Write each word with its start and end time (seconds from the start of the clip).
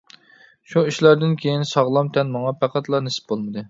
شۇ 0.71 0.83
ئىشلاردىن 0.93 1.37
كېيىن 1.43 1.69
ساغلام 1.75 2.13
تەن 2.19 2.37
ماڭا 2.39 2.59
پەقەتلا 2.65 3.07
نېسىپ 3.09 3.35
بولمىدى. 3.35 3.59